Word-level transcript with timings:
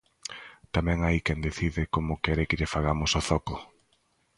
Tamén 0.75 0.99
hai 1.05 1.17
quen 1.25 1.39
decide 1.47 1.81
como 1.95 2.21
quere 2.23 2.47
que 2.49 2.57
lle 2.59 2.71
fagamos 2.75 3.11
o 3.19 3.21
zoco! 3.29 3.55